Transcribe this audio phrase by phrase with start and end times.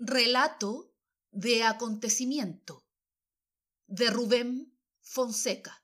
[0.00, 0.94] Relato
[1.32, 2.86] de acontecimiento
[3.88, 5.82] de Rubén Fonseca.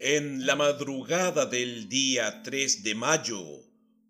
[0.00, 3.40] En la madrugada del día 3 de mayo,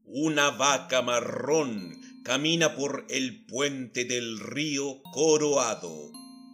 [0.07, 6.13] una vaca marrón camina por el puente del río Coroado,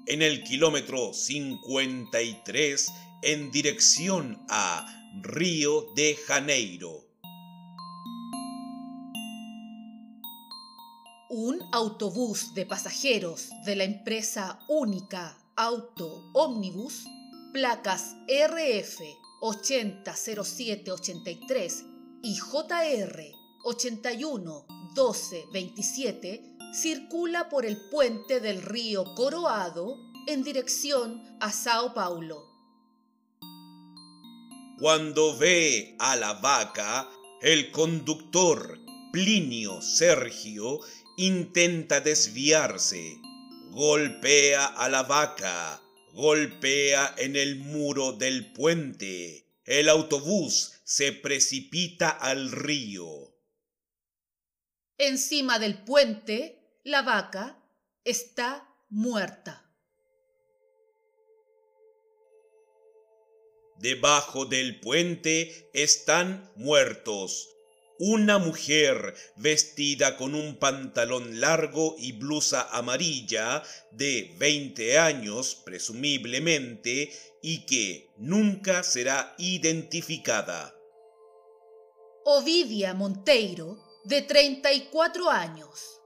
[0.08, 2.88] en el kilómetro 53
[3.22, 4.86] en dirección a
[5.22, 7.04] Río de Janeiro.
[11.30, 17.06] Un autobús de pasajeros de la empresa Única Auto Omnibus,
[17.52, 19.00] placas RF
[19.40, 21.84] 800783
[22.22, 23.22] y JR
[23.64, 29.96] 811227, circula por el puente del río Coroado
[30.26, 32.45] en dirección a Sao Paulo.
[34.78, 37.08] Cuando ve a la vaca,
[37.40, 38.78] el conductor
[39.10, 40.80] Plinio Sergio
[41.16, 43.16] intenta desviarse,
[43.70, 49.48] golpea a la vaca, golpea en el muro del puente.
[49.64, 53.34] El autobús se precipita al río.
[54.98, 57.62] Encima del puente, la vaca
[58.04, 59.65] está muerta.
[63.78, 67.56] Debajo del puente están muertos
[67.98, 77.10] una mujer vestida con un pantalón largo y blusa amarilla de 20 años presumiblemente
[77.42, 80.74] y que nunca será identificada.
[82.24, 86.00] Ovidia Monteiro, de 34 años.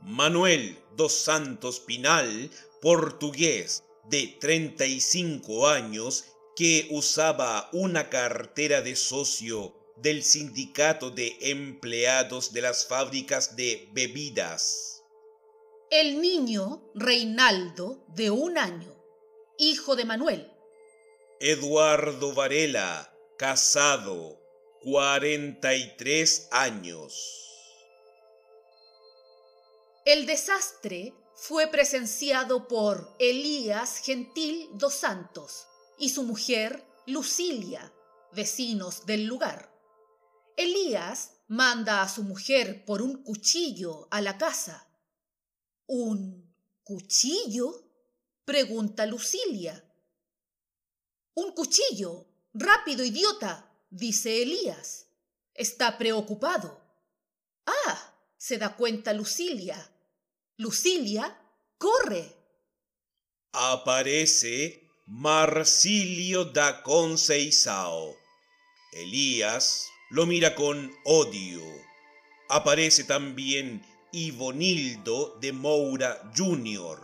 [0.00, 6.24] Manuel dos Santos Pinal, portugués, de 35 años,
[6.56, 15.02] que usaba una cartera de socio del Sindicato de Empleados de las Fábricas de Bebidas.
[15.90, 18.94] El niño Reinaldo, de un año,
[19.58, 20.50] hijo de Manuel.
[21.40, 24.40] Eduardo Varela, casado,
[24.82, 27.46] 43 años.
[30.04, 35.66] El desastre fue presenciado por Elías Gentil dos Santos
[36.00, 37.92] y su mujer Lucilia,
[38.32, 39.70] vecinos del lugar.
[40.56, 44.88] Elías manda a su mujer por un cuchillo a la casa.
[45.86, 47.86] ¿Un cuchillo?
[48.44, 49.84] pregunta Lucilia.
[51.34, 52.26] Un cuchillo.
[52.54, 55.06] Rápido, idiota, dice Elías.
[55.54, 56.80] Está preocupado.
[57.66, 59.76] Ah, se da cuenta Lucilia.
[60.56, 61.38] Lucilia,
[61.76, 62.36] corre.
[63.52, 64.79] Aparece
[65.12, 68.14] Marsilio da Conceição.
[68.92, 71.64] Elías lo mira con odio.
[72.48, 77.00] Aparece también Ivonildo de Moura Jr.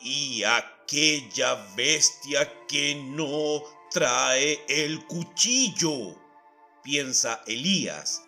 [0.00, 6.18] Y aquella bestia que no trae el cuchillo,
[6.82, 8.22] piensa Elías.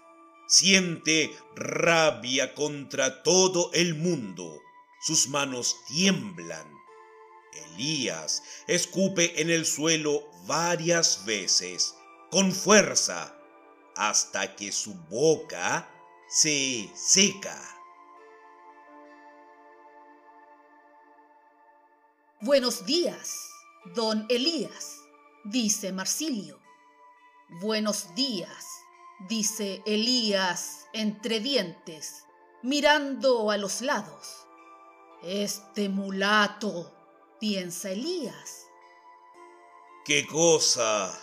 [0.47, 4.61] Siente rabia contra todo el mundo.
[5.01, 6.78] Sus manos tiemblan.
[7.79, 11.95] Elías escupe en el suelo varias veces,
[12.29, 13.37] con fuerza
[13.97, 15.89] hasta que su boca
[16.29, 17.57] se seca.
[22.41, 23.33] Buenos días,
[23.95, 24.97] don Elías,
[25.45, 26.59] dice Marsilio.
[27.61, 28.67] Buenos días,
[29.29, 32.25] dice Elías entre dientes,
[32.63, 34.47] mirando a los lados.
[35.23, 36.98] Este mulato,
[37.39, 38.67] piensa Elías.
[40.05, 41.19] ¿Qué cosa?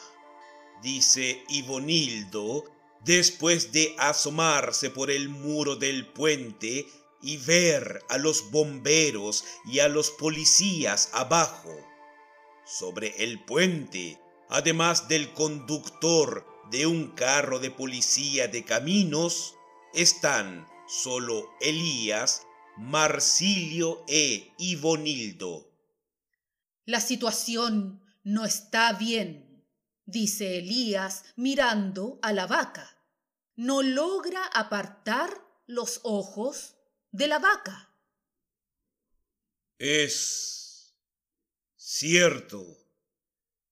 [0.82, 2.66] dice Ivonildo,
[3.04, 6.86] después de asomarse por el muro del puente
[7.22, 11.76] y ver a los bomberos y a los policías abajo.
[12.66, 14.20] Sobre el puente,
[14.50, 19.56] además del conductor de un carro de policía de caminos,
[19.94, 22.46] están solo Elías,
[22.78, 25.75] Marsilio e Ivonildo.
[26.86, 29.66] La situación no está bien,
[30.06, 32.96] dice Elías mirando a la vaca.
[33.56, 35.32] No logra apartar
[35.66, 36.76] los ojos
[37.12, 37.90] de la vaca.
[39.80, 40.96] Es
[41.76, 42.64] cierto,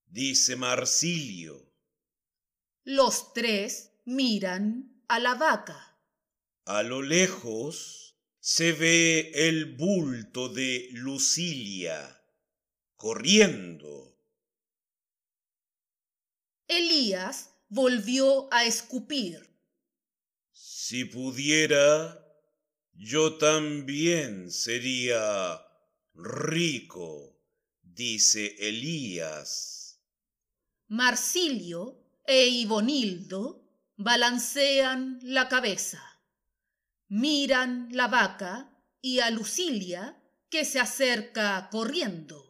[0.08, 1.72] dice Marsilio.
[2.84, 6.00] Los tres miran a la vaca.
[6.66, 12.23] A lo lejos se ve el bulto de Lucilia
[13.04, 14.18] corriendo
[16.70, 19.46] Elías volvió a escupir.
[20.54, 22.18] Si pudiera,
[22.94, 25.62] yo también sería
[26.14, 27.38] rico,
[27.82, 30.00] dice Elías.
[30.88, 33.68] Marsilio e Ibonildo
[33.98, 36.02] balancean la cabeza,
[37.10, 42.43] miran la vaca y a Lucilia que se acerca corriendo.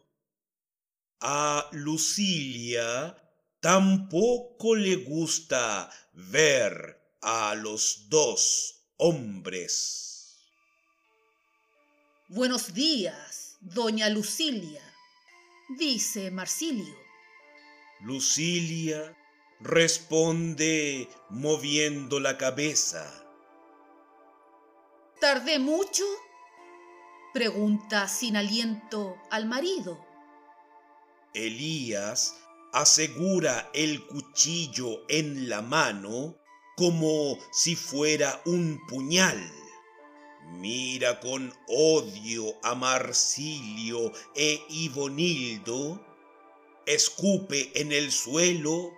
[1.26, 3.16] A Lucilia
[3.58, 10.36] tampoco le gusta ver a los dos hombres.
[12.28, 14.82] Buenos días, doña Lucilia,
[15.78, 16.94] dice Marsilio.
[18.02, 19.16] Lucilia
[19.60, 23.10] responde moviendo la cabeza.
[25.22, 26.04] ¿Tardé mucho?
[27.32, 30.13] pregunta sin aliento al marido.
[31.34, 32.36] Elías
[32.72, 36.36] asegura el cuchillo en la mano
[36.76, 39.52] como si fuera un puñal.
[40.60, 46.04] Mira con odio a Marsilio e Ibonildo,
[46.86, 48.92] escupe en el suelo,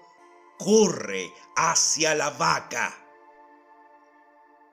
[0.58, 3.02] corre hacia la vaca.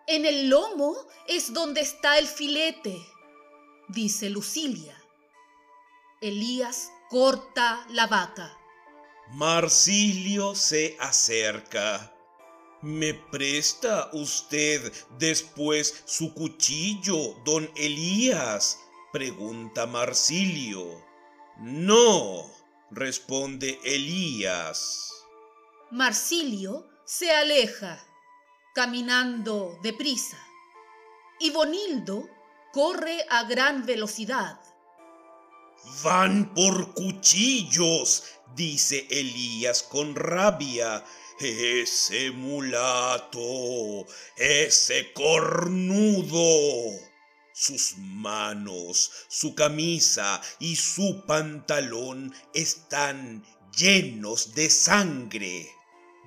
[0.07, 0.95] En el lomo
[1.27, 3.05] es donde está el filete,
[3.87, 4.97] dice Lucilia.
[6.21, 8.57] Elías corta la vaca.
[9.33, 12.11] Marsilio se acerca.
[12.81, 18.79] ¿Me presta usted después su cuchillo, don Elías?
[19.11, 21.05] pregunta Marsilio.
[21.59, 22.49] No,
[22.89, 25.11] responde Elías.
[25.91, 28.03] Marsilio se aleja,
[28.73, 30.39] caminando deprisa,
[31.39, 32.27] y Bonildo
[32.71, 34.72] corre a gran velocidad.
[36.03, 38.23] Van por cuchillos,
[38.55, 41.03] dice Elías con rabia.
[41.39, 44.05] Ese mulato,
[44.37, 46.99] ese cornudo.
[47.53, 53.45] Sus manos, su camisa y su pantalón están
[53.75, 55.69] llenos de sangre.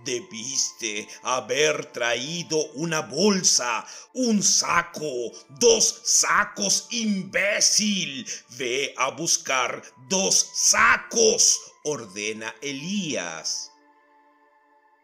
[0.06, 8.26] Debiste haber traído una bolsa, un saco, dos sacos, imbécil.
[8.56, 13.72] Ve a buscar dos sacos, ordena Elías.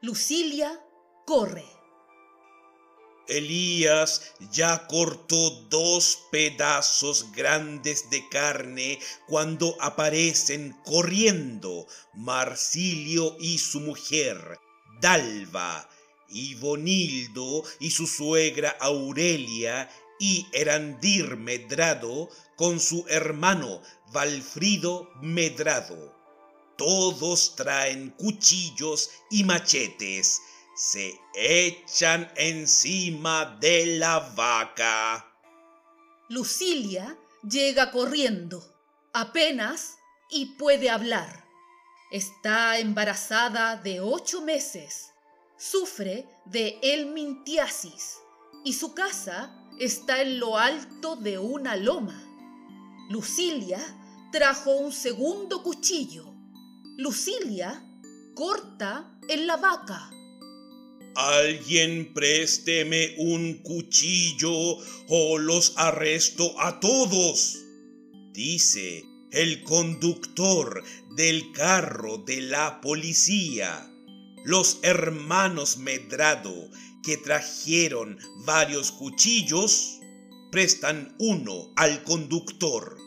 [0.00, 0.80] Lucilia
[1.26, 1.66] corre.
[3.28, 8.98] Elías ya cortó dos pedazos grandes de carne
[9.28, 14.58] cuando aparecen corriendo Marsilio y su mujer,
[15.02, 15.88] Dalva,
[16.28, 23.82] y Bonildo y su suegra Aurelia y Erandir Medrado con su hermano
[24.12, 26.14] Valfrido Medrado.
[26.78, 30.40] Todos traen cuchillos y machetes.
[30.76, 35.28] Se echan encima de la vaca.
[36.28, 38.64] Lucilia llega corriendo,
[39.12, 39.96] apenas
[40.30, 41.44] y puede hablar.
[42.12, 45.14] Está embarazada de ocho meses.
[45.56, 48.18] Sufre de elmintiasis
[48.66, 49.50] y su casa
[49.80, 52.22] está en lo alto de una loma.
[53.08, 53.80] Lucilia
[54.30, 56.34] trajo un segundo cuchillo.
[56.98, 57.82] Lucilia
[58.34, 60.10] corta en la vaca.
[61.14, 64.52] Alguien présteme un cuchillo
[65.08, 67.56] o los arresto a todos,
[68.32, 70.84] dice el conductor
[71.16, 73.90] del carro de la policía.
[74.44, 76.68] Los hermanos Medrado,
[77.02, 80.00] que trajeron varios cuchillos,
[80.50, 82.98] prestan uno al conductor.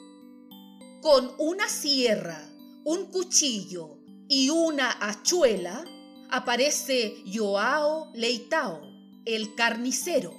[1.02, 2.50] Con una sierra,
[2.86, 5.86] un cuchillo y una hachuela,
[6.32, 8.82] aparece Joao Leitao,
[9.26, 10.34] el carnicero,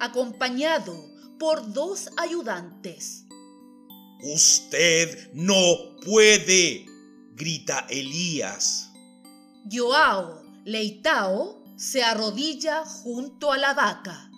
[0.00, 3.27] acompañado por dos ayudantes.
[4.22, 6.86] Usted no puede,
[7.34, 8.90] grita Elías.
[9.70, 14.30] Joao Leitao se arrodilla junto a la vaca.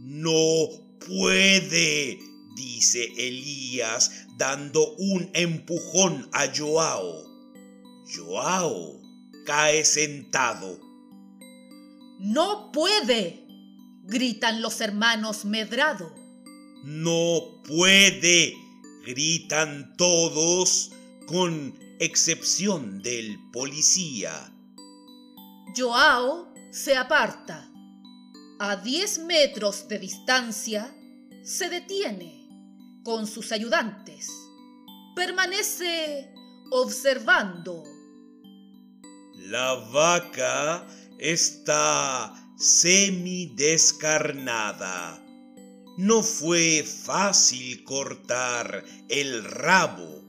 [0.00, 0.68] No
[0.98, 2.18] puede,
[2.56, 7.24] dice Elías, dando un empujón a Joao.
[8.06, 9.00] Joao
[9.46, 10.78] cae sentado.
[12.18, 13.46] No puede,
[14.04, 16.12] gritan los hermanos Medrado.
[16.84, 18.54] No puede,
[19.08, 20.92] gritan todos,
[21.26, 24.52] con excepción del policía.
[25.74, 27.72] Joao se aparta.
[28.60, 30.94] A diez metros de distancia,
[31.42, 32.46] se detiene
[33.02, 34.28] con sus ayudantes.
[35.16, 36.30] Permanece
[36.70, 37.82] observando.
[39.36, 40.86] La vaca
[41.18, 45.24] está semidescarnada.
[45.98, 50.22] No fue fácil cortar el rabo,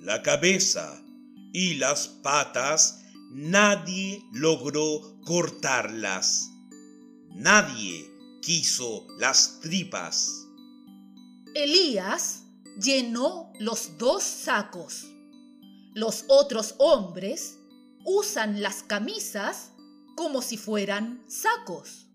[0.00, 1.04] la cabeza
[1.52, 3.02] y las patas.
[3.30, 6.48] Nadie logró cortarlas.
[7.34, 10.46] Nadie quiso las tripas.
[11.54, 12.44] Elías
[12.80, 15.04] llenó los dos sacos.
[15.92, 17.58] Los otros hombres
[18.06, 19.72] usan las camisas
[20.16, 22.07] como si fueran sacos.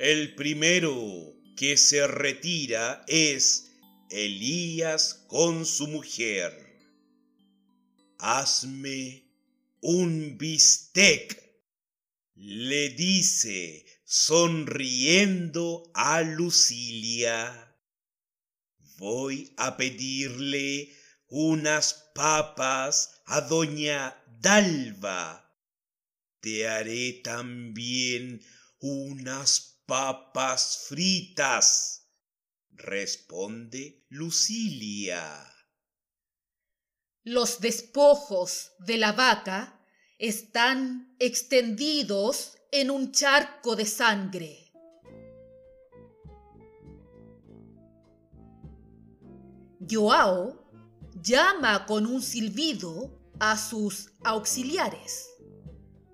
[0.00, 3.70] El primero que se retira es
[4.08, 6.56] Elías con su mujer.
[8.18, 9.30] Hazme
[9.82, 11.38] un bistec,
[12.34, 17.76] le dice sonriendo a Lucilia.
[18.96, 20.96] Voy a pedirle
[21.28, 25.54] unas papas a doña Dalva.
[26.40, 28.42] Te haré también
[28.78, 32.06] unas papas fritas,
[32.70, 35.44] responde Lucilia.
[37.24, 39.84] Los despojos de la vaca
[40.16, 44.72] están extendidos en un charco de sangre.
[49.90, 50.70] Joao
[51.20, 55.26] llama con un silbido a sus auxiliares.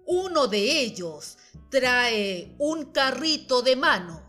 [0.07, 1.37] Uno de ellos
[1.71, 4.23] trae un carrito de mano.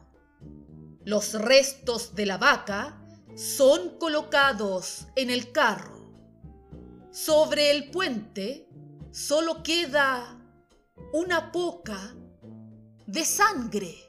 [1.05, 3.01] Los restos de la vaca
[3.35, 6.11] son colocados en el carro.
[7.11, 8.67] Sobre el puente
[9.11, 10.39] solo queda
[11.13, 12.15] una poca
[13.05, 14.06] de sangre.